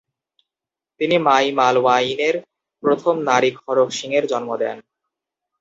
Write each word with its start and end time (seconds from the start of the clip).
তিনি 1.01 1.15
মাঈ 1.27 1.45
মালওয়াইনের 1.59 2.35
প্রথম 2.83 3.15
নাতি 3.27 3.49
খড়ক 3.57 3.89
সিংয়ের 3.97 4.25
জন্ম 4.31 4.49
দেন। 4.61 4.77